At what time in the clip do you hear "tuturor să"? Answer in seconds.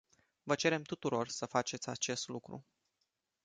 0.81-1.45